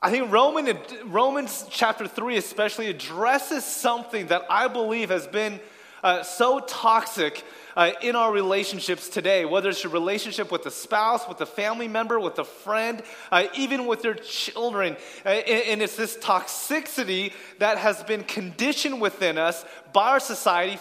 [0.00, 5.58] I think Roman, Romans chapter 3 especially addresses something that I believe has been
[6.04, 7.42] uh, so toxic
[7.76, 11.88] uh, in our relationships today, whether it's your relationship with a spouse, with a family
[11.88, 14.96] member, with a friend, uh, even with your children.
[15.26, 20.78] Uh, and, it's this toxicity that has been conditioned within us by our society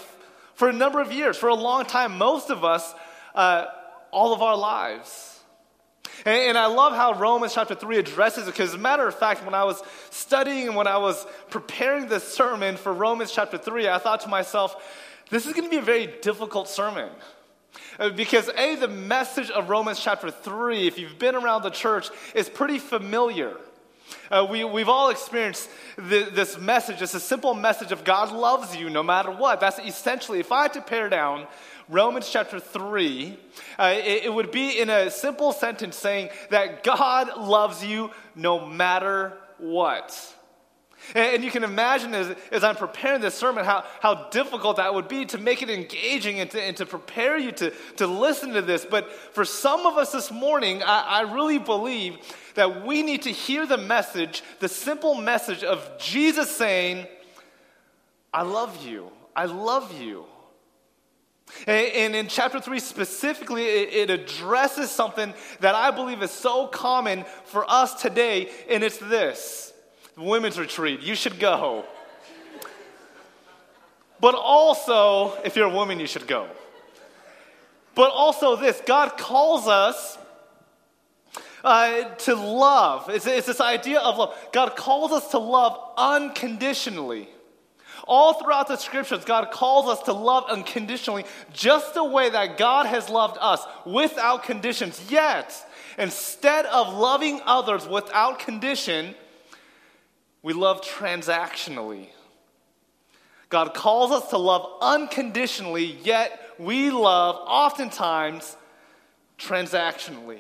[0.54, 2.94] for a number of years, for a long time, most of us,
[3.34, 3.66] uh,
[4.12, 5.37] all of our lives.
[6.26, 9.46] And, I love how Romans chapter 3 addresses it because, as a matter of fact,
[9.46, 13.88] when I was studying and when I was preparing this sermon for Romans chapter 3,
[13.88, 14.76] I thought to myself,
[15.30, 17.10] this is going to be a very difficult sermon.
[18.00, 22.10] Uh, because, A, the message of Romans chapter 3, if you've been around the church,
[22.34, 23.56] is pretty familiar.
[24.32, 27.02] Uh, we, we've all experienced the, this message.
[27.02, 29.60] It's a simple message of God loves you no matter what.
[29.60, 31.48] That's essentially, if I had to pare down
[31.90, 33.38] Romans chapter 3,
[33.80, 38.66] uh, it, it would be in a simple sentence saying that God loves you no
[38.66, 40.36] matter what.
[41.16, 45.08] And, you can imagine as, as I'm preparing this sermon how, how difficult that would
[45.08, 48.62] be to make it engaging and to, and to prepare you to, to listen to
[48.62, 48.86] this.
[48.86, 52.18] But for some of us this morning, I, I really believe
[52.56, 57.08] that we need to hear the message, the simple message of Jesus saying,
[58.34, 59.12] I love you.
[59.36, 60.26] I love you.
[61.66, 67.70] And in chapter 3 specifically, it addresses something that I believe is so common for
[67.70, 69.74] us today, and it's this
[70.18, 71.02] women's retreat.
[71.02, 71.86] You should go.
[74.20, 76.48] But also, if you're a woman, you should go.
[77.96, 80.18] But also, this God calls us
[81.64, 83.10] uh, to love.
[83.10, 84.38] It's, it's this idea of love.
[84.52, 87.30] God calls us to love unconditionally.
[88.08, 92.86] All throughout the scriptures, God calls us to love unconditionally, just the way that God
[92.86, 95.12] has loved us without conditions.
[95.12, 95.54] Yet,
[95.98, 99.14] instead of loving others without condition,
[100.42, 102.08] we love transactionally.
[103.50, 108.56] God calls us to love unconditionally, yet we love oftentimes
[109.38, 110.40] transactionally.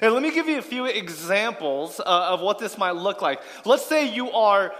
[0.00, 3.40] And let me give you a few examples uh, of what this might look like.
[3.64, 4.72] Let's say you are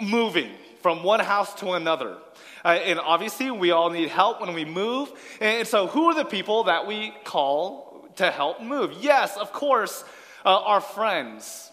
[0.00, 0.50] moving
[0.82, 2.16] from one house to another.
[2.64, 5.10] Uh, and obviously, we all need help when we move.
[5.40, 8.92] And so, who are the people that we call to help move?
[9.00, 10.04] Yes, of course,
[10.44, 11.70] uh, our friends.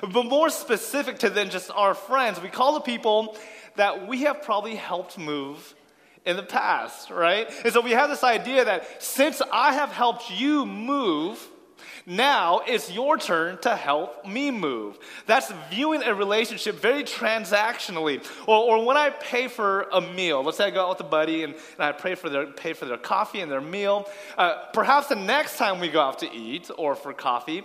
[0.00, 3.36] But more specific to than just our friends, we call the people
[3.76, 5.74] that we have probably helped move
[6.24, 7.50] in the past, right?
[7.64, 11.44] And so we have this idea that since I have helped you move,
[12.06, 14.98] now it's your turn to help me move.
[15.26, 18.24] That's viewing a relationship very transactionally.
[18.46, 21.10] Or, or when I pay for a meal, let's say I go out with a
[21.10, 24.08] buddy and, and I pay for, their, pay for their coffee and their meal.
[24.36, 27.62] Uh, perhaps the next time we go out to eat or for coffee,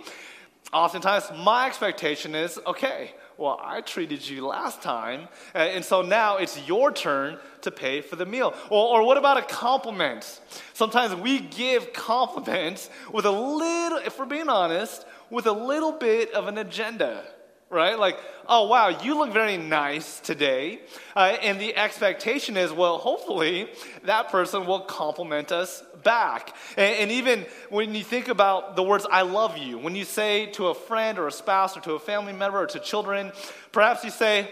[0.72, 6.36] oftentimes my expectation is okay, well, I treated you last time, uh, and so now
[6.36, 8.52] it's your turn to pay for the meal.
[8.68, 10.40] Or, or what about a compliment?
[10.74, 16.32] Sometimes we give compliments with a little, if we're being honest, with a little bit
[16.34, 17.24] of an agenda
[17.70, 17.96] right?
[17.96, 20.80] Like, oh, wow, you look very nice today.
[21.14, 23.70] Uh, and the expectation is, well, hopefully
[24.04, 26.54] that person will compliment us back.
[26.76, 30.46] And, and, even when you think about the words, I love you, when you say
[30.52, 33.32] to a friend or a spouse or to a family member or to children,
[33.70, 34.50] perhaps you say,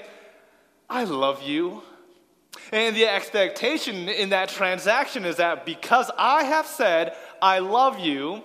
[0.89, 1.83] I love you.
[2.71, 8.43] And the expectation in that transaction is that because I have said, I love you,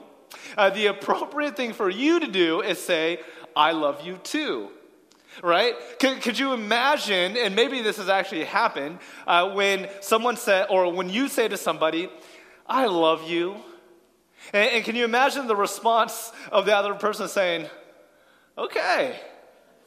[0.57, 3.19] uh, the appropriate thing for you to do is say,
[3.55, 4.69] I love you too.
[5.41, 5.73] Right?
[5.99, 10.93] Could, could you imagine, and maybe this has actually happened, uh, when someone said, or
[10.93, 12.09] when you say to somebody,
[12.67, 13.55] I love you.
[14.53, 17.67] And, and can you imagine the response of the other person saying,
[18.57, 19.19] Okay,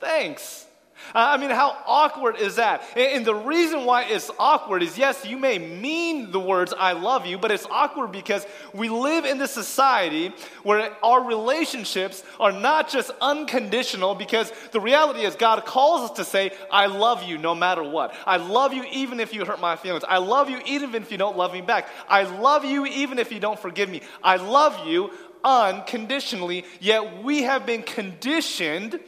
[0.01, 0.67] thanks.
[1.15, 2.83] Uh, I mean, how awkward is that?
[2.97, 7.27] And the reason why it's awkward is yes, you may mean the words, I love
[7.27, 12.89] you, but it's awkward because we live in this society where our relationships are not
[12.89, 17.55] just unconditional, because the reality is God calls us to say, I love you no
[17.55, 18.15] matter what.
[18.27, 20.05] I love you even if you hurt my feelings.
[20.07, 21.89] I love you even if you don't love me back.
[22.09, 24.03] I love you even if you don't forgive me.
[24.23, 25.11] I love you
[25.45, 28.99] unconditionally, yet we have been conditioned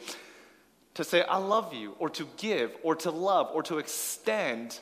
[0.98, 4.80] to say, I love you, or to give, or to love, or to extend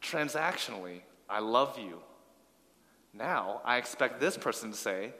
[0.00, 1.98] transactionally, I love you.
[3.12, 5.12] Now, I expect this person to say,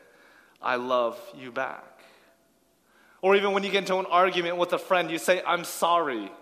[0.62, 2.00] I love you back.
[3.20, 6.32] Or even when you get into an argument with a friend, you say, I'm sorry.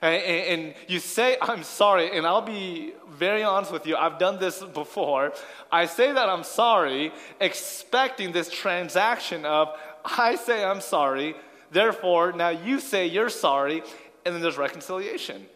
[0.00, 4.62] And, you say, I'm sorry, and I'll be very honest with you, I've done this
[4.62, 5.32] before.
[5.72, 11.34] I say that I'm sorry, expecting this transaction of, I say I'm sorry,
[11.70, 13.82] Therefore, now you say you're sorry,
[14.24, 15.46] and then there's reconciliation.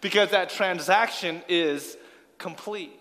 [0.00, 1.96] Because that transaction is
[2.38, 2.98] complete.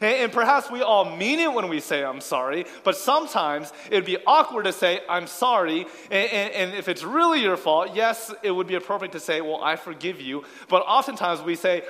[0.00, 4.04] And, and, perhaps we all mean it when we say I'm sorry, but sometimes it'd
[4.04, 5.86] be awkward to say I'm sorry.
[6.10, 9.40] And, and, and, if it's really your fault, yes, it would be appropriate to say,
[9.40, 10.44] Well, I forgive you.
[10.68, 11.82] But oftentimes we say,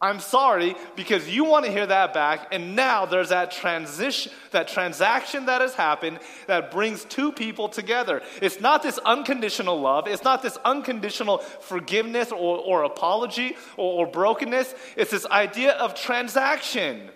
[0.00, 2.48] I'm sorry because you want to hear that back.
[2.52, 8.20] And now there's that transition, that transaction that has happened that brings two people together.
[8.42, 10.06] It's not this unconditional love.
[10.06, 14.74] It's not this unconditional forgiveness or, or apology or, or brokenness.
[14.96, 17.08] It's this idea of transaction.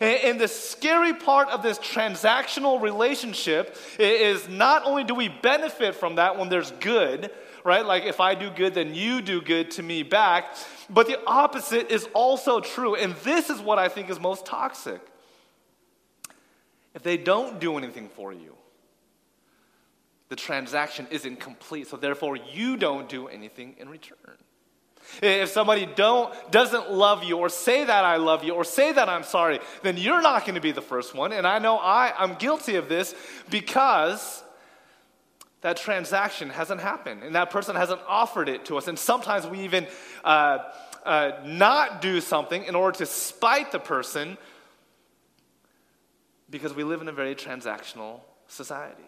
[0.00, 5.94] And, and the scary part of this transactional relationship is not only do we benefit
[5.94, 7.30] from that when there's good,
[7.64, 7.84] right?
[7.84, 10.56] Like if I do good, then you do good to me back.
[10.92, 12.96] But the opposite is also true.
[12.96, 15.00] And this is what I think is most toxic.
[16.94, 18.56] If they don't do anything for you,
[20.28, 21.86] the transaction isn't complete.
[21.86, 24.36] So therefore, you don't do anything in return.
[25.22, 29.08] If somebody don't, doesn't love you or say that I love you or say that
[29.08, 31.32] I'm sorry, then you're not going to be the first one.
[31.32, 33.14] And I know I, I'm guilty of this
[33.48, 34.42] because
[35.60, 38.88] that transaction hasn't happened and that person hasn't offered it to us.
[38.88, 39.86] And sometimes we even
[40.24, 40.58] uh,
[41.04, 44.38] uh, not do something in order to spite the person
[46.48, 49.02] because we live in a very transactional society.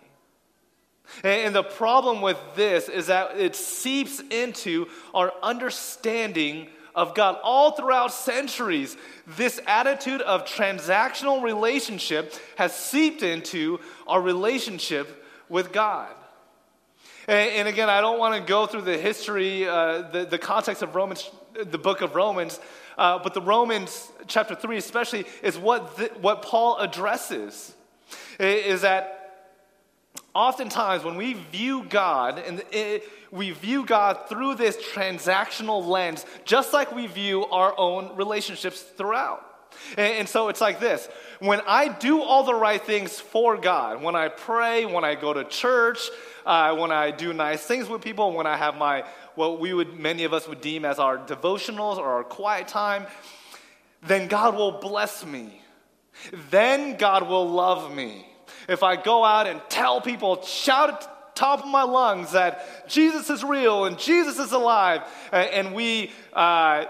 [1.24, 7.38] And the problem with this is that it seeps into our understanding of God.
[7.42, 8.96] All throughout centuries,
[9.26, 16.14] this attitude of transactional relationship has seeped into our relationship with God.
[17.28, 20.82] And, and again, I don't want to go through the history, uh, the, the context
[20.82, 22.58] of Romans, the book of Romans,
[22.98, 27.74] uh, but the Romans chapter 3 especially is what, the, what Paul addresses.
[28.38, 29.22] Is that
[30.34, 32.62] oftentimes when we view God, and
[33.30, 39.44] we view God through this transactional lens, just like we view our own relationships throughout.
[39.96, 41.08] And, and, so it's like this
[41.38, 45.32] when I do all the right things for God, when I pray, when I go
[45.32, 45.98] to church,
[46.46, 49.04] uh, when I do nice things with people, when I have my,
[49.34, 53.06] what we would, many of us would deem as our devotionals or our quiet time,
[54.02, 55.60] then God will bless me.
[56.50, 58.26] Then God will love me.
[58.68, 63.30] If I go out and tell people, shout at top of my lungs that Jesus
[63.30, 65.02] is real and Jesus is alive,
[65.32, 66.84] and we uh,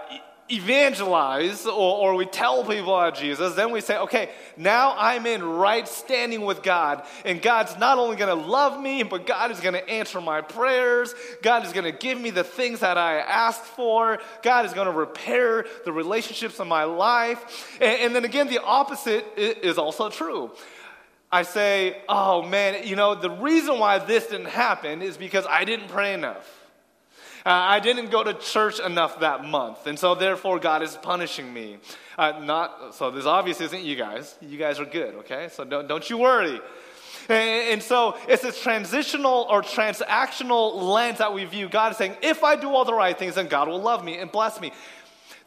[0.55, 5.43] evangelize or, or, we tell people about Jesus, then we say, okay, now I'm in
[5.43, 7.03] right standing with God.
[7.25, 10.41] And God's not only going to love me, but God is going to answer my
[10.41, 11.13] prayers.
[11.41, 14.19] God is going to give me the things that I asked for.
[14.41, 17.77] God is going to repair the relationships in my life.
[17.81, 20.51] And, and then again, the opposite is also true.
[21.31, 25.65] I say, oh man, you know, the reason why this didn't happen is because I
[25.65, 26.62] didn't pray enough.
[27.45, 31.53] Uh, I didn't go to church enough that month, and so therefore God is punishing
[31.53, 31.77] me.
[32.17, 33.11] Uh, not so.
[33.11, 34.35] This obviously isn't you guys.
[34.41, 35.49] You guys are good, okay?
[35.51, 36.61] So don't don't you worry.
[37.29, 42.43] And, so it's this transitional or transactional lens that we view God is saying, if
[42.43, 44.73] I do all the right things, then God will love me and bless me.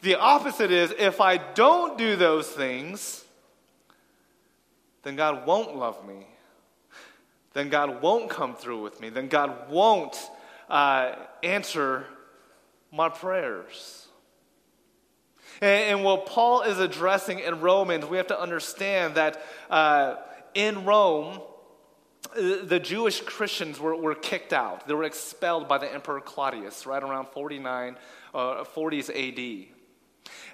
[0.01, 3.23] The opposite is if I don't do those things,
[5.03, 6.25] then God won't love me.
[7.53, 9.09] Then God won't come through with me.
[9.09, 10.15] Then God won't
[10.69, 12.05] uh, answer
[12.91, 14.07] my prayers.
[15.61, 20.15] And, and, what Paul is addressing in Romans, we have to understand that uh,
[20.53, 21.39] in Rome,
[22.35, 24.87] the Jewish Christians were, were kicked out.
[24.87, 27.97] They were expelled by the Emperor Claudius right around 49,
[28.33, 29.73] uh, 40s AD.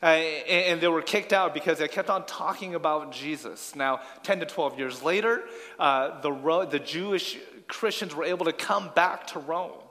[0.01, 3.75] Uh, and they were kicked out because they kept on talking about Jesus.
[3.75, 5.43] Now, 10 to 12 years later,
[5.79, 9.82] uh, the, the Jewish Christians were able to come back to Rome.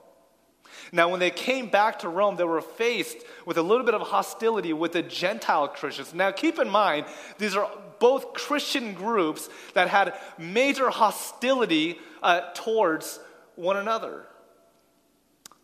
[0.95, 4.03] Now, when they came back to Rome, they were faced with a little bit of
[4.03, 6.13] hostility with the Gentile Christians.
[6.13, 7.07] Now, keep in mind,
[7.39, 13.21] these are both Christian groups that had major hostility uh, towards
[13.57, 14.27] one another.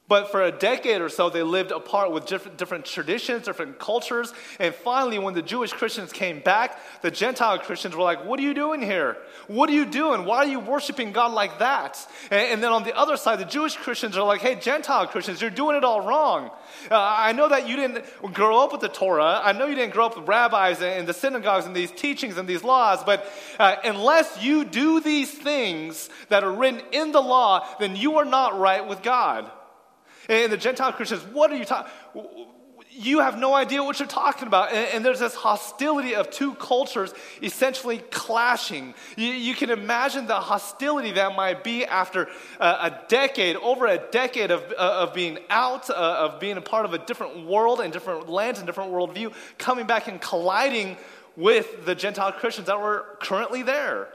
[0.09, 4.33] But for a decade or so, they lived apart with different, different traditions, different cultures.
[4.59, 8.43] And finally, when the Jewish Christians came back, the Gentile Christians were like, What are
[8.43, 9.19] you doing here?
[9.49, 10.25] What are you doing?
[10.25, 12.05] Why are you worshiping God like that?
[12.31, 15.43] And, and then on the other side, the Jewish Christians are like, Hey, Gentile Christians,
[15.43, 16.51] you're doing it all wrong.
[16.91, 19.43] Uh, I know that you didn't grow up with the Torah.
[19.45, 22.49] I know you didn't grow up with rabbis and the synagogues and these teachings and
[22.49, 23.05] these laws.
[23.05, 28.17] But uh, unless you do these things that are written in the law, then you
[28.17, 29.51] are not right with God.
[30.29, 31.91] And the Gentile Christians, what are you talking?
[32.99, 34.73] you have no idea what you're talking about.
[34.73, 38.95] And, and there's this hostility of two cultures essentially clashing.
[39.17, 44.51] You, you, can imagine the hostility that might be after a decade, over a decade
[44.51, 47.93] of, uh, of being out, uh, of being a part of a different world and
[47.93, 50.97] different lands and different worldview, coming back and colliding
[51.37, 54.09] with the Gentile Christians that were currently there.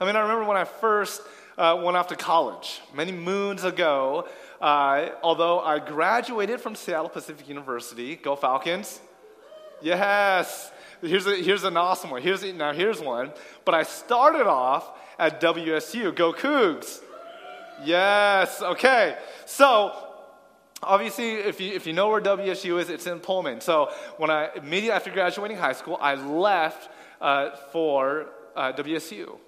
[0.00, 1.22] I mean, I remember when I first
[1.56, 4.26] uh, went off to college many moons ago.
[4.62, 9.00] Uh, although I graduated from Seattle Pacific University, go Falcons.
[9.82, 10.70] Yes.
[11.00, 12.22] Here's, a, here's an awesome one.
[12.22, 13.32] Here's, now, here's one.
[13.64, 14.88] But I started off
[15.18, 17.00] at WSU, go Cougs.
[17.84, 18.62] Yes.
[18.62, 19.18] Okay.
[19.46, 19.96] So,
[20.80, 23.60] obviously, if you, if you know where WSU is, it's in Pullman.
[23.60, 26.88] So, when I immediately after graduating high school, I left
[27.20, 29.38] uh, for uh, WSU.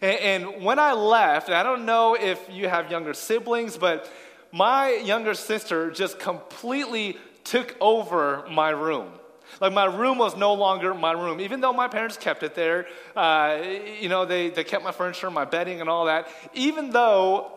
[0.00, 4.10] And, and when I left, I don't know if you have younger siblings, but
[4.52, 9.12] my younger sister just completely took over my room.
[9.60, 12.86] Like my room was no longer my room, even though my parents kept it there.
[13.14, 13.58] Uh,
[14.00, 16.28] you know, they, they kept my furniture, my bedding, and all that.
[16.52, 17.52] Even though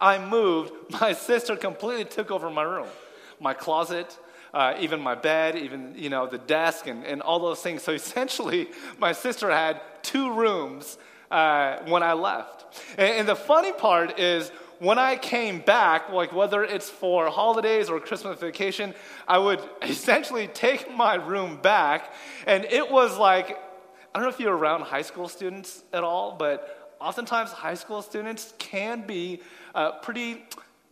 [0.00, 2.88] I moved, my sister completely took over my room,
[3.40, 4.16] my closet,
[4.54, 7.82] uh, even my bed, even you know the desk, and, and all those things.
[7.82, 8.68] So essentially,
[8.98, 10.98] my sister had two rooms
[11.30, 12.66] uh, when I left.
[12.98, 17.88] And, and the funny part is when I came back, like whether it's for holidays
[17.88, 18.94] or Christmas vacation,
[19.28, 22.12] I would essentially take my room back.
[22.48, 23.50] And it was like,
[24.12, 28.02] I don't know if you're around high school students at all, but oftentimes high school
[28.02, 29.40] students can be
[29.72, 30.44] uh, pretty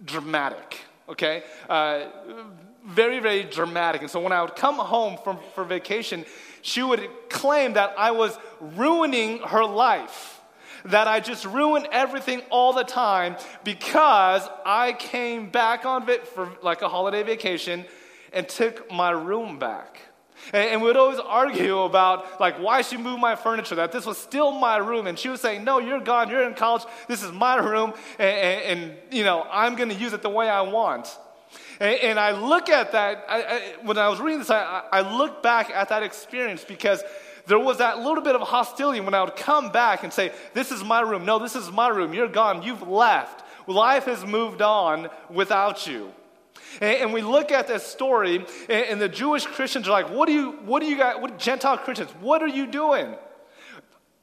[0.05, 0.79] dramatic,
[1.09, 1.43] okay?
[1.69, 2.05] Uh,
[2.87, 4.03] very, very dramatic.
[4.03, 6.25] And so when I would come home from, for vacation,
[6.63, 10.40] she would claim that I was ruining her life
[10.87, 16.51] that I just ruin everything all the time because I came back on it for
[16.63, 17.85] like a holiday vacation
[18.33, 20.01] and took my room back.
[20.53, 24.19] And, and we'd always argue about like why she moved my furniture, that this was
[24.19, 25.07] still my room.
[25.07, 28.29] And she was saying, no, you're gone, you're in college, this is my room, and,
[28.29, 31.09] and, and you know, I'm gonna use it the way I want.
[31.81, 35.17] And, and I look at that, I, I, when I was reading this, I, I
[35.17, 37.03] look back at that experience because
[37.51, 40.71] there was that little bit of hostility when I would come back and say, This
[40.71, 41.25] is my room.
[41.25, 42.15] No, this is my room.
[42.15, 42.63] You're gone.
[42.63, 43.45] You've left.
[43.67, 46.13] Life has moved on without you.
[46.81, 50.53] And, we look at this story, and, the Jewish Christians are like, What do you,
[50.65, 53.17] what do you got, what, Gentile Christians, what are you doing?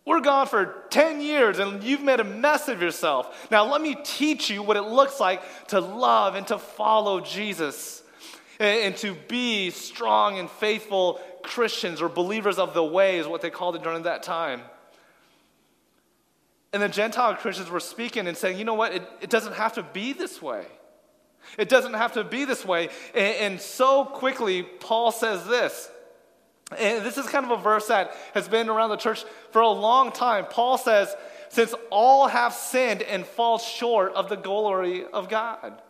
[0.06, 3.50] We're gone for 10 years and you've made a mess of yourself.
[3.52, 8.04] Now, let me teach you what it looks like to love and to follow Jesus
[8.58, 13.50] and to be strong and faithful Christians or believers of the way, is what they
[13.50, 14.62] called it during that time.
[16.74, 19.74] And the Gentile Christians were speaking and saying, you know what, it, it doesn't have
[19.74, 20.66] to be this way.
[21.58, 22.90] It doesn't have to be this way.
[23.16, 25.90] And, and so quickly, Paul says this.
[26.78, 29.70] And this is kind of a verse that has been around the church for a
[29.70, 30.46] long time.
[30.50, 31.16] Paul says,
[31.50, 35.82] since all have sinned and fall short of the glory of God.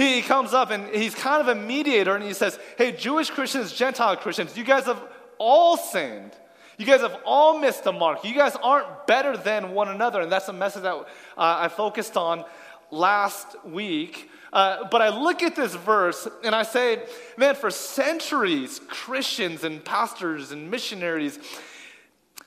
[0.00, 3.70] He comes up and he's kind of a mediator and he says, Hey, Jewish Christians,
[3.70, 5.02] Gentile Christians, you guys have
[5.36, 6.32] all sinned.
[6.78, 8.24] You guys have all missed the mark.
[8.24, 10.22] You guys aren't better than one another.
[10.22, 11.04] And that's a message that uh,
[11.36, 12.46] I focused on
[12.90, 14.30] last week.
[14.54, 17.02] Uh, but I look at this verse and I say,
[17.36, 21.38] man, for centuries, Christians and pastors and missionaries,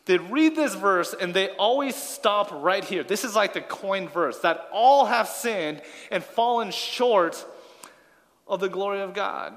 [0.05, 3.03] they read this verse and they always stop right here.
[3.03, 5.81] This is like the coin verse that all have sinned
[6.12, 7.45] and fallen short
[8.48, 9.53] of the glory of God.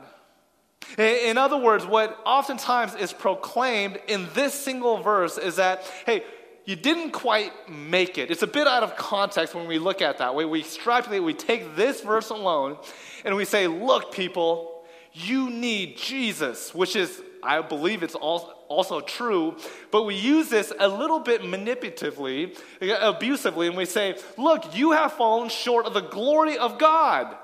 [0.98, 6.22] In other words, what oftentimes is proclaimed in this single verse is that, hey,
[6.64, 8.30] you didn't quite make it.
[8.30, 10.34] It's a bit out of context when we look at that.
[10.34, 12.76] We, we extrapolate, we take this verse alone,
[13.24, 19.56] and we say, look, people, you need Jesus, which is, I believe it's also true,
[19.90, 22.58] but we use this a little bit manipulatively,
[23.00, 27.36] abusively, and we say, Look, you have fallen short of the glory of God.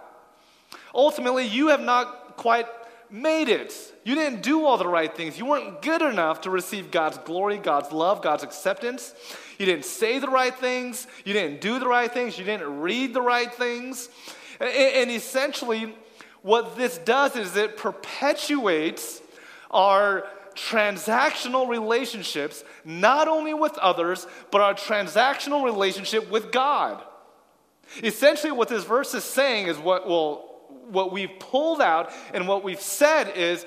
[0.94, 2.66] Ultimately, you have not quite
[3.10, 3.74] made it.
[4.04, 5.38] You didn't do all the right things.
[5.38, 9.14] You weren't good enough to receive God's glory, God's love, God's acceptance.
[9.58, 11.06] You didn't say the right things.
[11.24, 12.38] You didn't do the right things.
[12.38, 14.08] You didn't read the right things.
[14.58, 15.94] And essentially,
[16.42, 19.21] what this does is it perpetuates
[19.72, 20.24] our
[20.54, 27.02] transactional relationships, not only with others, but our transactional relationship with God.
[28.02, 30.48] Essentially, what this verse is saying is what, well,
[30.88, 33.64] what we've pulled out and what we've said is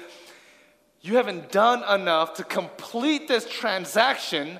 [1.01, 4.59] you haven't done enough to complete this transaction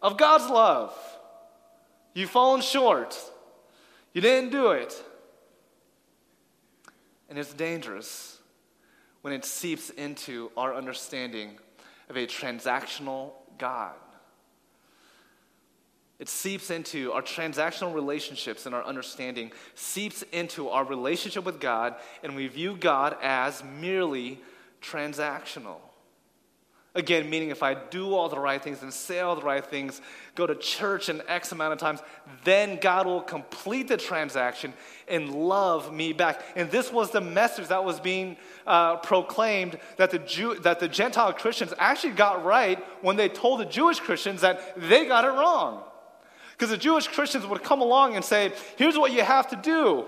[0.00, 0.94] of God's love.
[2.14, 3.18] You've fallen short.
[4.12, 5.02] You didn't do it.
[7.28, 8.33] And it's dangerous
[9.24, 11.58] when it seeps into our understanding
[12.10, 13.94] of a transactional God.
[16.18, 21.94] It seeps into our transactional relationships and our understanding, seeps into our relationship with God,
[22.22, 24.40] and we view God as merely
[24.82, 25.78] transactional.
[26.96, 30.00] Again, meaning if I do all the right things and say all the right things,
[30.36, 32.00] go to church an X amount of times,
[32.44, 34.72] then God will complete the transaction
[35.08, 36.40] and love me back.
[36.54, 40.86] And this was the message that was being uh, proclaimed that the, Jew, that the
[40.86, 45.28] Gentile Christians actually got right when they told the Jewish Christians that they got it
[45.30, 45.82] wrong.
[46.52, 50.04] Because the Jewish Christians would come along and say, here's what you have to do.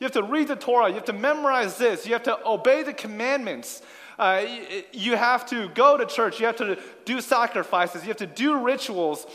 [0.00, 0.88] You have to read the Torah.
[0.88, 2.06] You have to memorize this.
[2.06, 3.82] You have to obey the commandments.
[4.18, 4.44] Uh,
[4.92, 6.38] you have to go to church.
[6.40, 8.02] You have to do sacrifices.
[8.02, 9.26] You have to do rituals.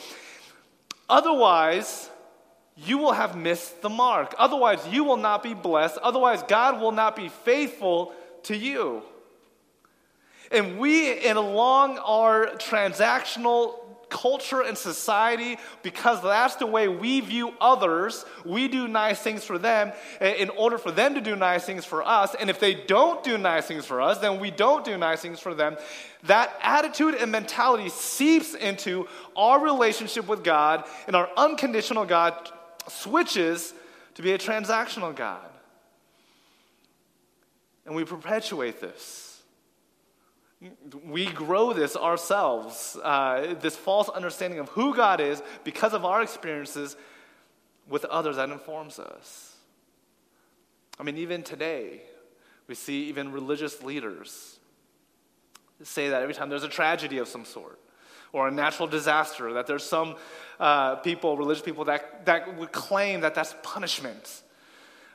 [1.09, 2.09] Otherwise,
[2.75, 4.35] you will have missed the mark.
[4.37, 5.97] Otherwise, you will not be blessed.
[5.99, 9.01] Otherwise, God will not be faithful to you.
[10.51, 13.75] And we, along our transactional
[14.09, 19.57] culture and society, because that's the way we view others, we do nice things for
[19.57, 22.35] them eh, in order for them to do nice things for us.
[22.35, 25.39] And if they don't do nice things for us, then we don't do nice things
[25.39, 25.77] for them.
[26.23, 32.49] That attitude and mentality seeps into our relationship with God, and our unconditional God
[32.87, 33.73] switches
[34.15, 35.49] to be a transactional God.
[37.85, 39.26] And we perpetuate this.
[41.05, 46.23] We grow this ourselves, uh, this false understanding of who God is because of our
[46.23, 46.95] experiences
[47.87, 49.55] with others that informs us.
[50.99, 52.01] I mean, even today,
[52.67, 54.59] we see even religious leaders
[55.83, 57.79] say that every time there's a tragedy of some sort
[58.33, 60.15] or a natural disaster, that there's some
[60.59, 64.41] uh, people, religious people, that, that would claim that that's punishment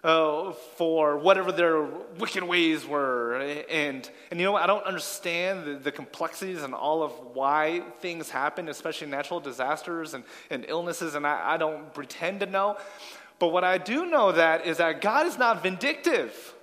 [0.04, 1.82] uh, for whatever their
[2.18, 3.36] wicked ways were.
[3.36, 4.56] And, and you know?
[4.56, 10.14] I don't understand the, the, complexities and all of why things happen, especially natural disasters
[10.14, 12.76] and, and illnesses, and I, I don't pretend to know.
[13.38, 16.54] But what I do know that is that God is not vindictive.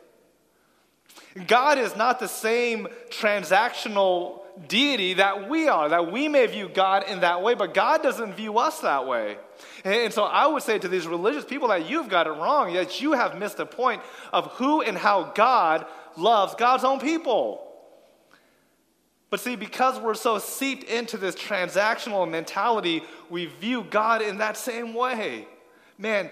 [1.48, 7.06] God is not the same transactional deity that we are, that we may view God
[7.08, 9.38] in that way, but God doesn't view us that way.
[9.84, 13.02] And so I would say to these religious people that you've got it wrong, that
[13.02, 14.02] you have missed the point
[14.34, 15.86] of who and how God
[16.18, 17.66] loves God's own people.
[19.30, 24.58] But see, because we're so seeped into this transactional mentality, we view God in that
[24.58, 25.48] same way.
[25.98, 26.32] Man,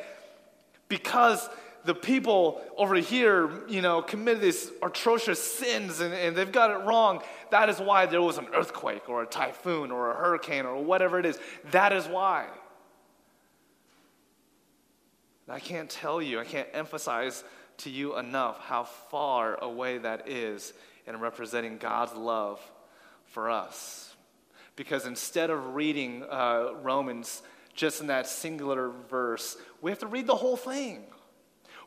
[0.89, 1.47] because
[1.87, 6.85] the people over here, you know, committed these atrocious sins and, and they've got it
[6.85, 7.23] wrong.
[7.49, 11.17] That is why there was an earthquake or a typhoon or a hurricane or whatever
[11.17, 11.39] it is.
[11.71, 12.47] That is why.
[15.47, 17.45] I can't tell you, I can't emphasize
[17.77, 20.73] to you enough how far away that is
[21.07, 22.59] in representing God's love
[23.27, 24.13] for us.
[24.75, 27.41] Because instead of reading uh, Romans
[27.73, 31.05] just in that singular verse, we have to read the whole thing.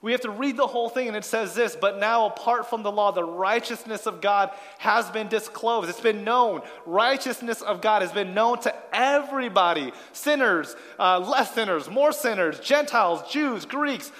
[0.02, 2.82] We have to read the whole thing, and it says this But now, apart from
[2.82, 5.90] the law, the righteousness of God has been disclosed.
[5.90, 6.62] It's been known.
[6.86, 13.30] Righteousness of God has been known to everybody sinners, uh, less sinners, more sinners, Gentiles,
[13.30, 14.10] Jews, Greeks.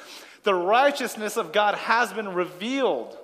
[0.42, 3.16] The righteousness of God has been revealed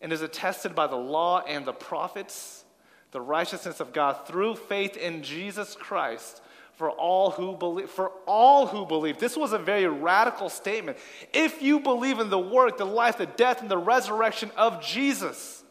[0.00, 2.64] and is attested by the law and the prophets.
[3.10, 6.40] The righteousness of God through faith in Jesus Christ
[6.76, 9.18] for all who believe for all who believe.
[9.18, 10.98] This was a very radical statement.
[11.32, 15.64] If you believe in the work the life the death and the resurrection of jesus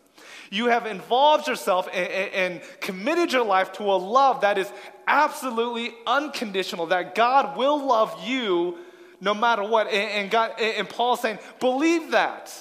[0.52, 4.72] you have involved yourself and, and, committed your life to a love that is
[5.08, 8.78] absolutely unconditional that god will love you
[9.22, 9.88] no matter what.
[9.88, 12.54] And, and god and paul's saying believe that.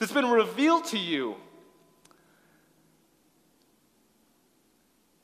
[0.00, 1.36] It's been revealed to you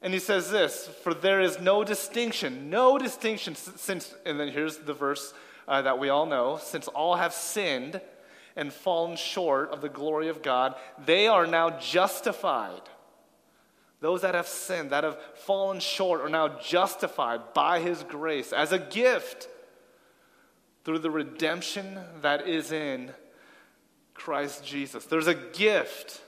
[0.04, 4.76] And he says this For there is no distinction, no distinction, since, and then here's
[4.76, 5.32] the verse
[5.66, 8.00] uh, that we all know since all have sinned
[8.54, 12.82] and fallen short of the glory of God, they are now justified.
[14.00, 18.72] Those that have sinned, that have fallen short, are now justified by his grace as
[18.72, 19.48] a gift
[20.84, 23.10] through the redemption that is in
[24.12, 25.06] Christ Jesus.
[25.06, 26.20] There's a gift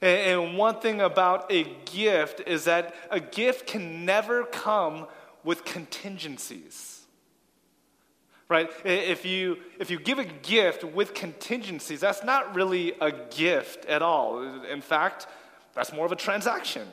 [0.00, 5.06] and one thing about a gift is that a gift can never come
[5.44, 7.02] with contingencies.
[8.48, 8.68] Right?
[8.84, 14.02] If you, if you give a gift with contingencies, that's not really a gift at
[14.02, 14.42] all.
[14.64, 15.28] In fact,
[15.74, 16.88] that's more of a transaction.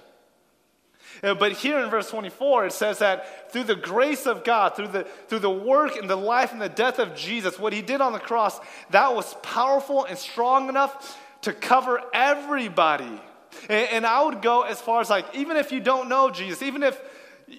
[1.24, 4.89] Uh, But here in verse 24, it says that through the grace of God, through
[4.89, 8.02] the, through the work and the life and the death of Jesus, what he did
[8.02, 8.60] on the cross,
[8.91, 13.21] that was powerful and strong enough to cover everybody.
[13.69, 16.62] And, and I would go as far as like, even if you don't know Jesus,
[16.62, 17.00] even if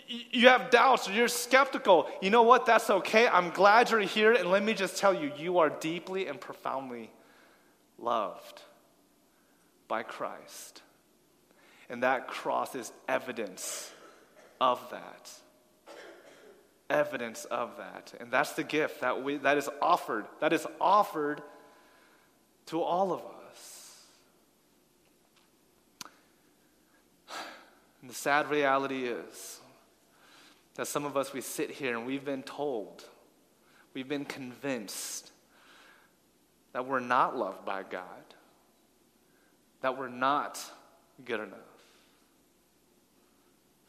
[0.08, 2.66] you have doubts or you're skeptical, you know what?
[2.66, 3.26] That's okay.
[3.26, 4.32] I'm glad you're here.
[4.32, 7.10] And let me just tell you, you are deeply and profoundly
[7.98, 8.62] loved
[9.86, 10.82] by Christ.
[11.88, 13.90] And that cross is evidence
[14.60, 15.30] of that.
[16.90, 18.12] Evidence of that.
[18.20, 20.26] And that's the gift that, we, that is offered.
[20.40, 21.42] That is offered
[22.66, 23.37] to all of us.
[28.00, 29.60] And the sad reality is
[30.74, 33.04] that some of us, we sit here and we've been told,
[33.94, 35.32] we've been convinced
[36.72, 38.04] that we're not loved by God,
[39.80, 40.60] that we're not
[41.24, 41.58] good enough.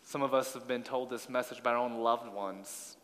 [0.01, 2.97] Some of us have been told this message by our own loved ones.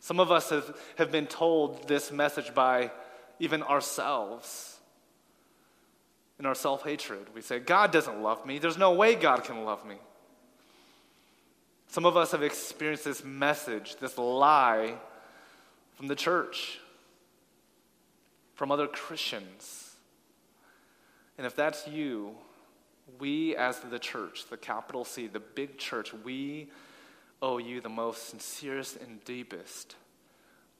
[0.00, 2.90] Some of us have, have been told this message by
[3.38, 4.79] even ourselves.
[6.40, 8.58] In our self hatred, we say, God doesn't love me.
[8.58, 9.96] There's no way God can love me.
[11.86, 14.94] Some of us have experienced this message, this lie
[15.96, 16.78] from the church,
[18.54, 19.96] from other Christians.
[21.36, 22.36] And if that's you,
[23.18, 26.70] we as the church, the capital C, the big church, we
[27.42, 29.94] owe you the most sincerest and deepest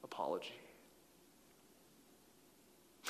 [0.03, 0.59] apology.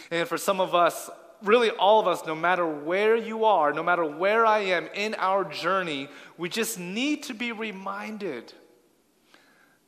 [0.10, 1.10] And for some of us,
[1.44, 5.16] really all of us, no matter where you are, no matter where I am in
[5.16, 8.54] our journey, we just need to be reminded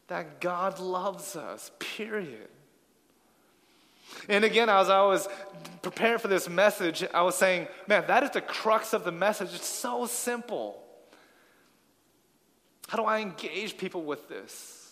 [0.08, 2.50] that God loves us, period.
[4.30, 5.28] And again, as I was
[5.82, 9.54] preparing for this message, I was saying, man, that is the crux of the message.
[9.54, 10.84] It's so simple.
[12.88, 14.83] How do I engage people with this?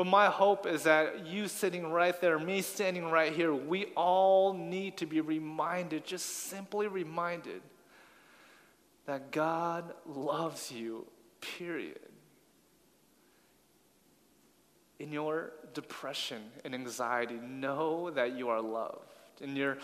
[0.00, 4.54] But my hope is that you sitting right there, me standing right here, we all
[4.54, 7.60] need to be reminded, just simply reminded,
[9.04, 11.06] that God loves you,
[11.42, 12.00] period.
[14.98, 19.04] In your depression and anxiety, know that you are loved.
[19.42, 19.76] In your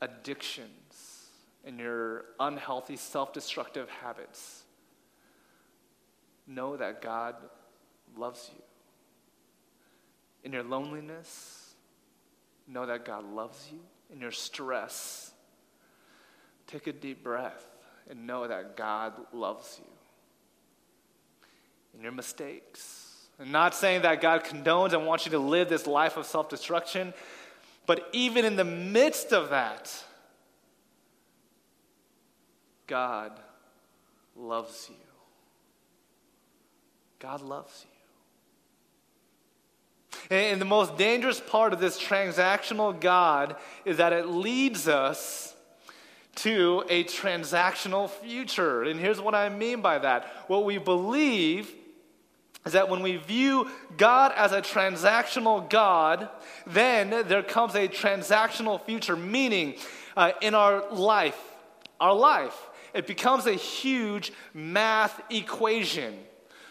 [0.00, 1.28] addictions,
[1.64, 4.64] in your unhealthy, self destructive habits,
[6.44, 7.36] know that God
[8.16, 8.63] loves you.
[10.44, 11.74] In your loneliness,
[12.68, 13.80] know that God loves you.
[14.12, 15.32] In your stress,
[16.66, 17.64] take a deep breath
[18.08, 19.90] and know that God loves you.
[21.96, 25.86] In your mistakes, I'm not saying that God condones and wants you to live this
[25.86, 27.14] life of self destruction,
[27.86, 29.92] but even in the midst of that,
[32.86, 33.32] God
[34.36, 34.96] loves you.
[37.18, 37.93] God loves you.
[40.30, 45.54] And the most dangerous part of this transactional God is that it leads us
[46.36, 48.82] to a transactional future.
[48.82, 50.26] And here's what I mean by that.
[50.48, 51.72] What we believe
[52.66, 56.28] is that when we view God as a transactional God,
[56.66, 59.76] then there comes a transactional future, meaning
[60.16, 61.38] uh, in our life,
[62.00, 62.56] our life,
[62.94, 66.16] it becomes a huge math equation.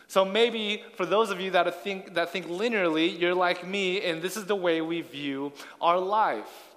[0.07, 4.21] So maybe for those of you that think, that think linearly, you're like me, and
[4.21, 6.73] this is the way we view our life.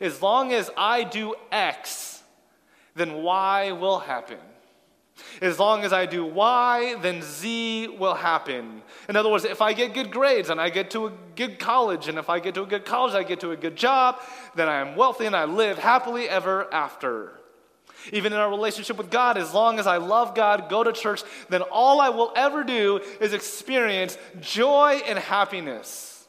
[0.00, 2.22] As long as I do X,
[2.94, 4.38] then Y will happen.
[5.40, 8.82] As long as I do Y, then Z will happen.
[9.08, 12.08] In other words, if I get good grades and I get to a good college,
[12.08, 14.20] and if I get to a good college, I get to a good job,
[14.54, 17.37] then I am wealthy and I live happily ever after.
[18.12, 21.22] Even in our relationship with God, as long as I love God, go to church,
[21.48, 26.26] then all I will ever do is experience joy and happiness.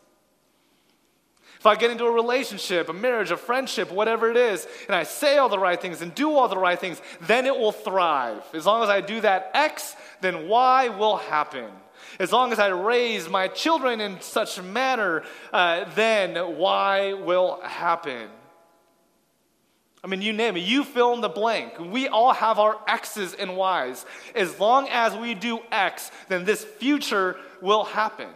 [1.60, 5.04] If I get into a relationship, a marriage, a friendship, whatever it is, and I
[5.04, 8.42] say all the right things and do all the right things, then it will thrive.
[8.54, 11.70] As long as I do that X, then Y will happen.
[12.18, 18.30] As long as I raise my children in such manner, uh, then Y will happen.
[20.04, 20.62] I mean, you name it.
[20.62, 21.78] You fill in the blank.
[21.78, 24.06] We all have our X's and Y's.
[24.34, 28.30] As long as we do X, then this future will happen.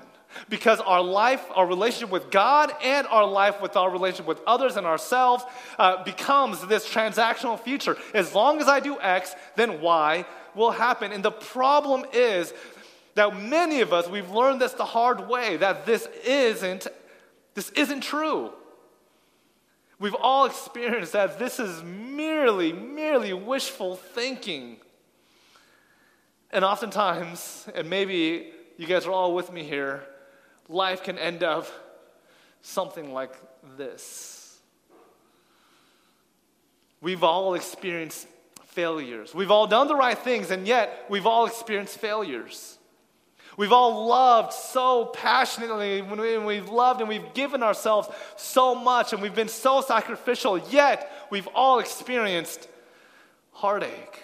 [0.49, 4.75] Because our life, our relationship with God, and our life with our relationship with others
[4.75, 5.45] and ourselves
[5.79, 7.95] uh, becomes this transactional future.
[8.13, 11.11] As long as I do X, then Y will happen.
[11.11, 12.53] And the problem is
[13.15, 16.87] that many of us, we've learned this the hard way, that this isn't,
[17.53, 18.51] this isn't true.
[20.03, 24.75] We've all experienced that this is merely, merely wishful thinking.
[26.51, 30.03] And oftentimes, and maybe you guys are all with me here,
[30.67, 31.67] life can end up
[32.61, 33.31] something like
[33.77, 34.59] this.
[36.99, 38.27] We've all experienced
[38.65, 39.33] failures.
[39.33, 42.77] We've all done the right things, and yet we've all experienced failures.
[43.57, 49.21] We've all loved so passionately when we've loved and we've given ourselves so much and
[49.21, 52.67] we've been so sacrificial, yet we've all experienced
[53.51, 54.23] heartache.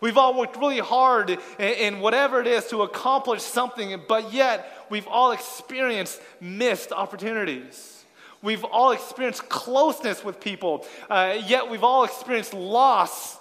[0.00, 5.08] We've all worked really hard in, whatever it is to accomplish something, but yet we've
[5.08, 8.04] all experienced missed opportunities.
[8.42, 13.38] We've all experienced closeness with people, uh, yet we've all experienced loss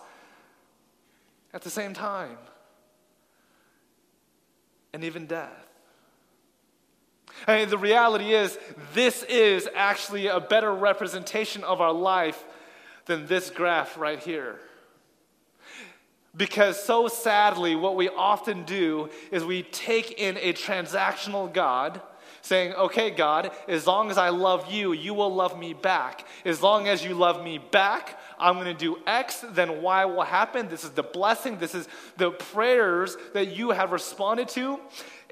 [1.53, 2.37] at the same time,
[4.93, 5.67] and even death.
[7.47, 8.57] I mean, the reality is,
[8.93, 12.43] this is actually a better representation of our life
[13.05, 14.59] than this graph right here.
[16.35, 22.01] Because so sadly, what we often do is we take in a transactional God,
[22.41, 26.25] saying, Okay, God, as long as I love you, you will love me back.
[26.45, 30.23] As long as you love me back, I'm going to do X, then Y will
[30.23, 30.67] happen.
[30.67, 34.79] This is the blessing, this is the prayers that you have responded to.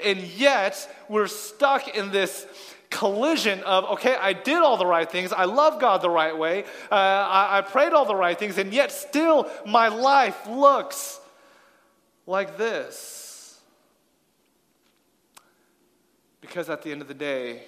[0.04, 2.48] And yet, we're stuck in this
[2.90, 6.64] collision of, okay, I did all the right things, I love God the right way,
[6.92, 11.20] uh, I, I prayed all the right things, and yet still my life looks
[12.26, 13.60] like this.
[16.42, 17.64] Because at the end of the day,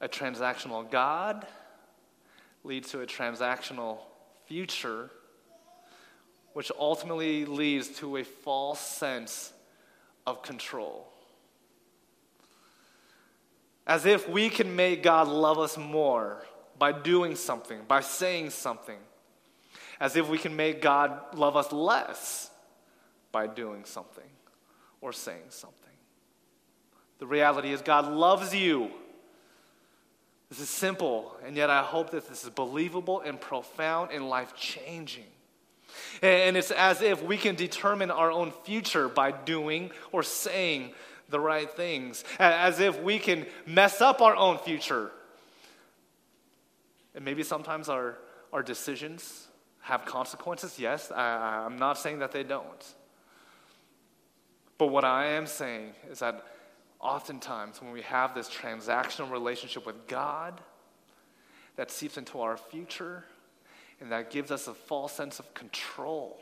[0.00, 1.46] a transactional God
[2.68, 3.98] leads to a transactional
[4.46, 5.10] future,
[6.52, 9.52] which ultimately leads to a false sense
[10.26, 11.08] of control
[13.88, 16.44] as if we can make God love us more
[16.78, 18.98] by doing something, by saying something,
[19.98, 22.50] as if we can make God love us less
[23.32, 24.30] by doing something
[25.00, 25.78] or saying something.
[27.18, 28.90] The reality is, God loves you.
[30.48, 34.54] This is simple, and yet I hope that this is believable and profound and life
[34.56, 35.26] changing.
[36.22, 40.92] And it's as if we can determine our own future by doing or saying
[41.28, 45.10] the right things, as if we can mess up our own future.
[47.14, 48.16] And maybe sometimes our,
[48.52, 49.48] our decisions
[49.80, 50.78] have consequences.
[50.78, 52.94] Yes, I, I'm not saying that they don't.
[54.78, 56.44] But what I am saying is that
[57.00, 60.60] oftentimes when we have this transactional relationship with God
[61.76, 63.24] that seeps into our future
[64.00, 66.38] and that gives us a false sense of control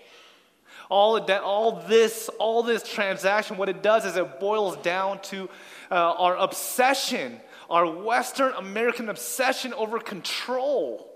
[0.88, 5.48] all, that, all this, all this transaction, what it does is it boils down to
[5.90, 11.12] uh, our obsession, our Western American obsession over control.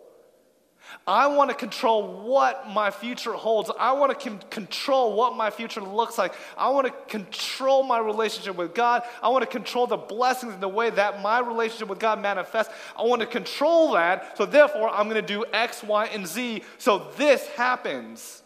[1.06, 3.70] I want to control what my future holds.
[3.78, 6.34] I want to con- control what my future looks like.
[6.56, 9.02] I want to control my relationship with God.
[9.22, 12.72] I want to control the blessings in the way that my relationship with God manifests.
[12.96, 14.36] I want to control that.
[14.36, 18.42] So, therefore, I'm going to do X, Y, and Z so this happens.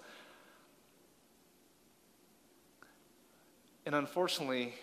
[3.86, 4.74] And unfortunately,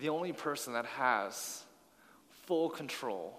[0.00, 1.62] the only person that has
[2.46, 3.38] full control,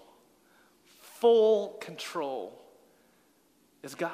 [1.00, 2.60] full control,
[3.86, 4.10] is God.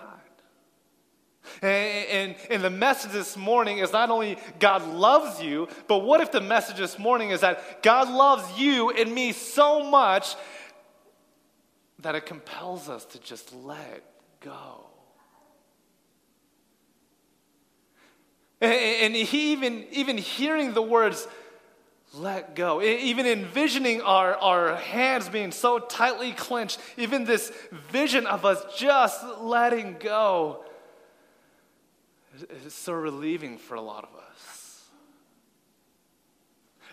[1.60, 6.20] And, and, and, the message this morning is not only God loves you, but what
[6.20, 10.36] if the message this morning is that God loves you and me so much
[11.98, 14.04] that it compels us to just let
[14.40, 14.86] go?
[18.60, 21.26] And he even, even hearing the words,
[22.14, 27.50] let go, even envisioning our, our hands being so tightly clenched, even this
[27.90, 30.64] vision of us just letting go
[32.66, 34.84] is so relieving for a lot of us.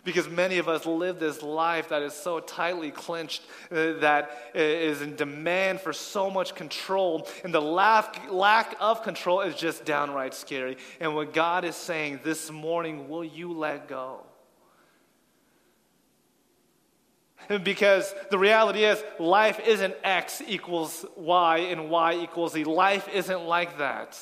[0.05, 5.01] Because many of us live this life that is so tightly clenched, uh, that is
[5.01, 7.27] in demand for so much control.
[7.43, 10.77] And the lack, lack of control is just downright scary.
[11.01, 14.21] And what God is saying this morning, will you let go?
[17.63, 22.63] Because the reality is, life isn't X equals Y and Y equals Z.
[22.63, 24.17] Life isn't like that.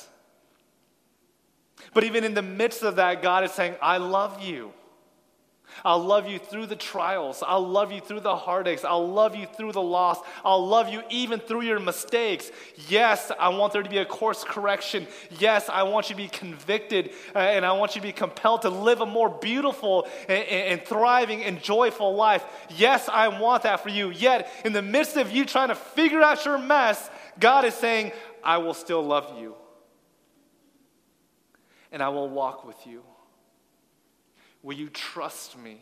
[1.94, 4.72] But even in the midst of that, God is saying, I love you.
[5.86, 7.44] I'll love you through the trials.
[7.46, 8.84] I'll love you through the heartaches.
[8.86, 10.20] I'll love you through the loss.
[10.44, 12.52] I'll love you even through your mistakes.
[12.88, 15.08] Yes, I want there to be a course correction.
[15.40, 18.64] Yes, I want you to be convicted uh, and I want you to be compelled
[18.64, 22.44] to live a more beautiful and, and thriving and joyful life.
[22.76, 24.10] Yes, I want that for you.
[24.10, 27.10] Yet, in the midst of you trying to figure out your mess,
[27.40, 28.12] God is saying,
[28.44, 29.56] I will still love you.
[31.92, 33.04] and I will walk with you?
[34.68, 35.80] Will you trust me?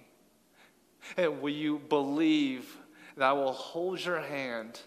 [1.17, 2.77] And will you believe
[3.17, 4.79] that I will hold your hand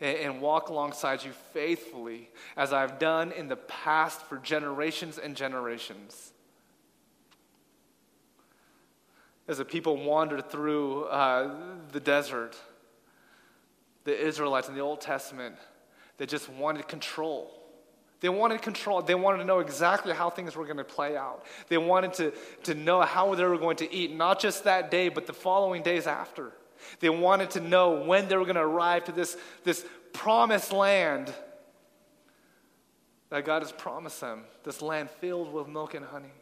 [0.00, 5.36] and, and walk alongside you faithfully as I've done in the past for generations and
[5.36, 6.32] generations?
[9.46, 11.54] As the people wandered through uh,
[11.92, 12.56] the desert,
[14.02, 15.54] the Israelites in the Old Testament,
[16.18, 17.65] they just wanted control.
[18.20, 19.02] They wanted control.
[19.02, 21.44] They wanted to know exactly how things were going to play out.
[21.68, 22.32] They wanted to,
[22.64, 25.82] to know how they were going to eat, not just that day, but the following
[25.82, 26.52] days after.
[27.00, 31.32] They wanted to know when they were going to arrive to this, this promised land
[33.28, 36.32] that God has promised them, this land filled with milk and honey.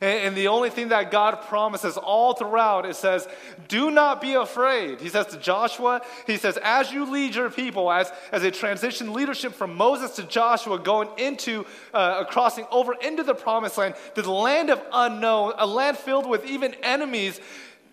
[0.00, 3.26] And, the only thing that God promises all throughout, it says,
[3.68, 5.00] do not be afraid.
[5.00, 9.14] He says to Joshua, he says, as you lead your people, as, as a transition
[9.14, 14.30] leadership from Moses to Joshua, going into, uh, crossing over into the promised land, the
[14.30, 17.40] land of unknown, a land filled with even enemies,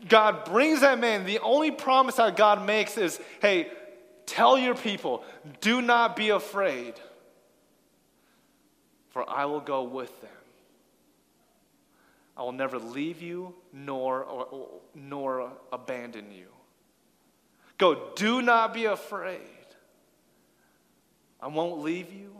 [0.09, 1.25] God brings them in.
[1.25, 3.71] The only promise that God makes is, hey,
[4.25, 5.23] tell your people,
[5.61, 6.95] do not be afraid,
[9.11, 10.29] for I will go with them.
[12.35, 16.47] I will never leave you nor, or, nor abandon you.
[17.77, 19.39] Go, do not be afraid.
[21.39, 22.31] I won't leave you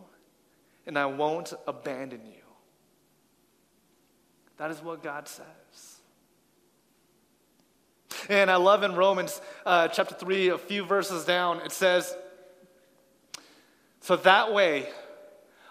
[0.86, 2.32] and I won't abandon you.
[4.56, 6.00] That is what God says.
[8.28, 12.16] And I love in Romans uh, chapter 3, a few verses down, it says,
[14.00, 14.88] So that way,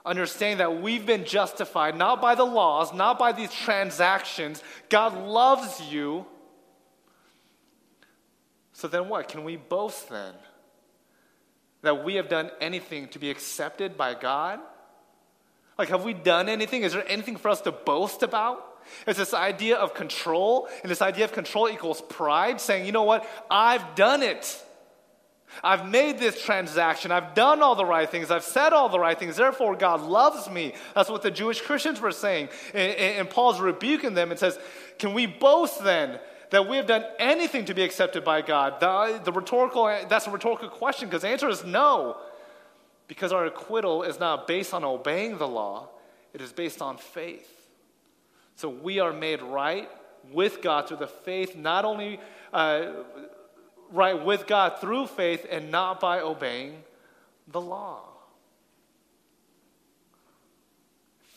[0.05, 4.61] understanding that we've been justified not by the laws, not by these transactions.
[4.89, 6.25] God loves you.
[8.73, 9.27] So then what?
[9.29, 10.33] Can we boast then?
[11.83, 14.59] That we have done anything to be accepted by God?
[15.77, 16.83] Like, have we done anything?
[16.83, 18.63] Is there anything for us to boast about?
[19.07, 23.03] It's this idea of control, and this idea of control equals pride, saying, you know
[23.03, 23.27] what?
[23.49, 24.61] I've done it.
[25.61, 27.11] I've made this transaction.
[27.11, 28.31] I've done all the right things.
[28.31, 29.35] I've said all the right things.
[29.35, 30.73] Therefore, God loves me.
[30.95, 32.49] That's what the Jewish Christians were saying.
[32.73, 34.57] And, and, Paul's rebuking them and says,
[34.97, 38.79] Can we boast then that we have done anything to be accepted by God?
[38.79, 42.17] The, the rhetorical, that's a rhetorical question because the answer is no.
[43.07, 45.89] Because our acquittal is not based on obeying the law,
[46.33, 47.49] it is based on faith.
[48.55, 49.89] So we are made right
[50.31, 52.19] with God through the faith, not only.
[52.51, 52.91] Uh,
[53.93, 56.83] right with God through faith and not by obeying
[57.47, 58.01] the law.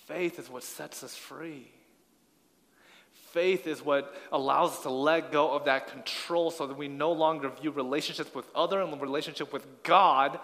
[0.06, 1.70] Faith is what sets us free.
[3.32, 7.12] Faith is what allows us to let go of that control so that we no
[7.12, 10.38] longer view relationships with other and relationship with God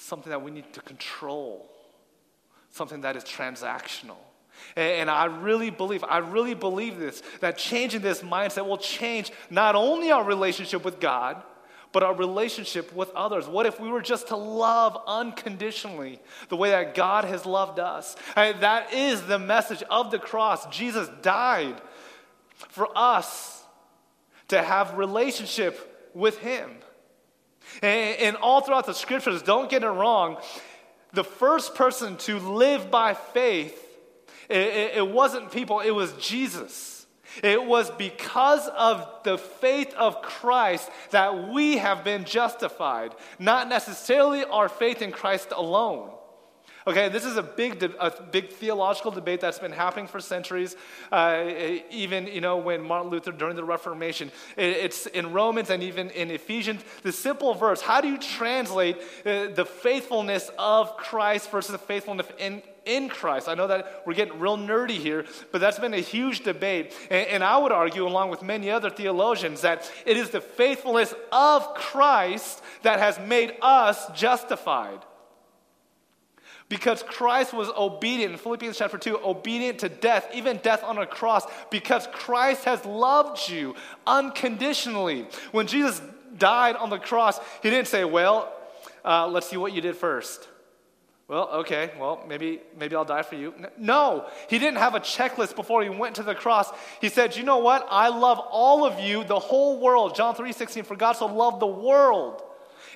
[0.00, 1.70] something that we need to control,
[2.70, 4.16] something that is transactional.
[4.76, 9.74] And I really believe, I really believe this, that changing this mindset will change not
[9.74, 11.42] only our relationship with God,
[11.92, 13.48] but our relationship with others.
[13.48, 18.14] What if we were just to love unconditionally the way that God has loved us?
[18.36, 20.66] That is the message of the cross.
[20.66, 21.80] Jesus died
[22.54, 23.64] for us
[24.48, 26.70] to have relationship with him.
[27.82, 30.38] And, and all throughout the scriptures, don't get it wrong,
[31.12, 33.86] the first person to live by faith
[34.50, 37.06] it, it, wasn't people, it was Jesus.
[37.42, 44.44] It was because of the faith of Christ that we have been justified, not necessarily
[44.44, 46.10] our faith in Christ alone.
[46.86, 50.76] Okay, this is a big, a big theological debate that's been happening for centuries.
[51.12, 51.44] Uh,
[51.90, 56.30] even, you know, when Martin Luther, during the Reformation, it's in Romans and even in
[56.30, 61.78] Ephesians, the simple verse, how do you translate uh, the faithfulness of Christ versus the
[61.78, 63.48] faithfulness in, in Christ?
[63.48, 66.94] I know that we're getting real nerdy here, but that's been a huge debate.
[67.10, 71.14] And, and I would argue, along with many other theologians, that it is the faithfulness
[71.32, 75.00] of Christ that has made us justified.
[76.70, 81.06] Because Christ was obedient, in Philippians chapter 2, obedient to death, even death on a
[81.06, 83.74] cross, because Christ has loved you
[84.06, 85.26] unconditionally.
[85.50, 86.00] When Jesus
[86.38, 88.52] died on the cross, he didn't say, Well,
[89.04, 90.46] uh, let's see what you did first.
[91.30, 93.54] Well, okay, well, maybe, maybe I'll die for you.
[93.78, 96.68] No, he didn't have a checklist before he went to the cross.
[97.00, 97.86] He said, You know what?
[97.88, 100.16] I love all of you, the whole world.
[100.16, 102.42] John 3 16, for God so loved the world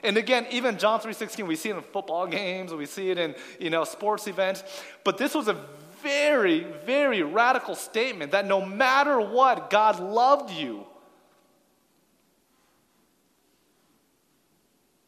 [0.05, 3.35] and again, even John 3.16, we see it in football games, we see it in,
[3.59, 4.62] you know, sports events.
[5.03, 5.57] But this was a
[6.03, 10.85] very, very radical statement that no matter what, God loved you.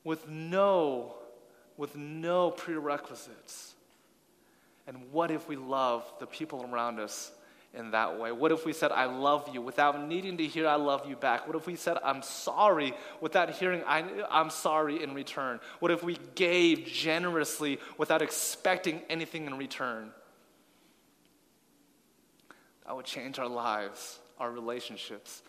[0.02, 1.15] With no,
[1.76, 3.74] with no prerequisites.
[4.86, 7.32] And what if we love the people around us
[7.74, 8.32] in that way?
[8.32, 11.46] What if we said, I love you without needing to hear, I love you back?
[11.46, 15.60] What if we said, I'm sorry without hearing, I, I'm sorry in return?
[15.80, 20.10] What if we gave generously without expecting anything in return?
[22.86, 25.42] That would change our lives, our relationships,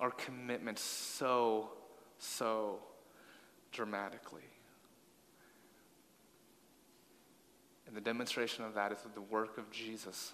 [0.00, 1.70] our commitment so,
[2.18, 2.80] so
[3.74, 4.42] dramatically.
[7.86, 10.32] And the demonstration of that is the work of Jesus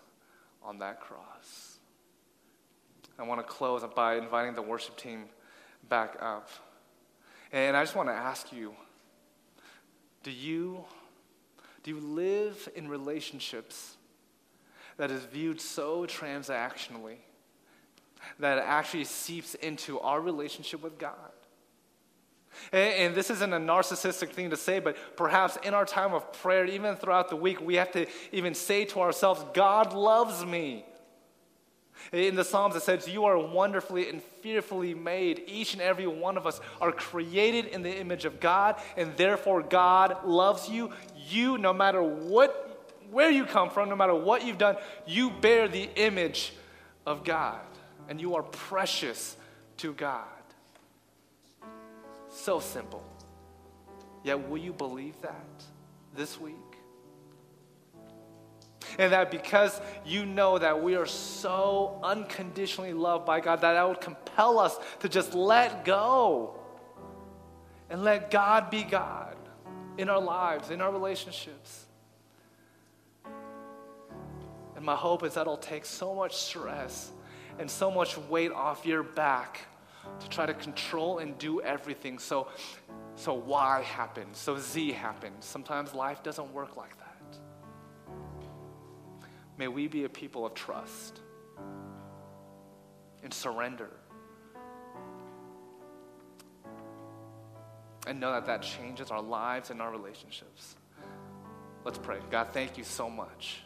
[0.62, 1.78] on that cross.
[3.18, 5.24] I want to close by inviting the worship team
[5.88, 6.48] back up.
[7.52, 8.74] And I just want to ask you
[10.22, 10.84] do you,
[11.82, 13.96] do you live in relationships
[14.98, 17.16] that is viewed so transactionally
[18.38, 21.29] that it actually seeps into our relationship with God?
[22.72, 26.32] Eh, and, this isn't a narcissistic thing to say, but perhaps in our time of
[26.32, 30.84] prayer, even throughout the week, we have to even say to ourselves, God loves me.
[32.12, 35.42] Eh, in the Psalms, it says, You are wonderfully and fearfully made.
[35.46, 39.62] Each and every one of us are created in the image of God, and therefore
[39.62, 40.90] God loves you.
[41.28, 45.68] You, no matter what, where you come from, no matter what you've done, you bear
[45.68, 46.52] the image
[47.06, 47.60] of God,
[48.08, 49.36] and you are precious
[49.78, 50.26] to God.
[52.40, 53.04] So simple.
[54.24, 55.62] Yet, will you believe that
[56.16, 56.54] this week?
[58.98, 63.86] And that because you know that we are so unconditionally loved by God, that that
[63.86, 66.58] would compel us to just let go
[67.90, 69.36] and let God be God
[69.98, 71.84] in our lives, in our relationships.
[74.76, 77.10] And my hope is that it'll take so much stress
[77.58, 79.66] and so much weight off your back
[80.20, 82.18] to try to control and do everything.
[82.18, 82.48] So,
[83.14, 85.44] so Y happens, so Z happens.
[85.44, 87.38] Sometimes life doesn't work like that.
[89.58, 91.20] May we be a people of trust
[93.22, 93.90] and surrender.
[98.06, 100.76] And know that that changes our lives and our relationships.
[101.84, 102.18] Let's pray.
[102.30, 103.62] God, thank you so much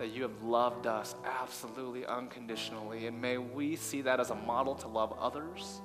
[0.00, 3.06] that you have loved us absolutely unconditionally.
[3.06, 5.82] And may we see that as a model to love others.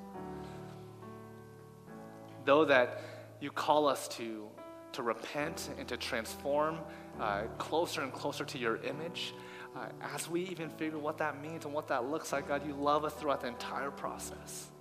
[2.45, 3.01] Though that
[3.41, 4.47] you call us to,
[4.93, 6.79] to repent and to transform
[7.19, 9.33] uh, closer and closer to your image,
[9.75, 12.73] uh, as we even figure what that means and what that looks like, God, you
[12.73, 14.71] love us throughout the entire process.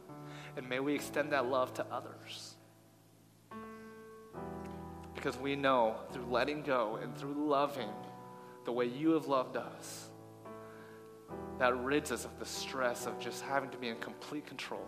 [0.57, 2.55] And may we extend that love to others.
[5.17, 7.91] Because we know through letting go and through loving,
[8.65, 10.09] the way you have loved us,
[11.59, 14.87] that rids us of the stress of just having to be in complete control.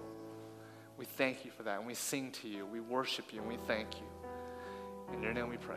[0.98, 3.58] We thank you for that, and we sing to you, we worship you, and we
[3.66, 4.06] thank you.
[5.14, 5.76] In your name we pray.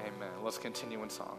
[0.00, 0.42] Amen.
[0.42, 1.38] Let's continue in song.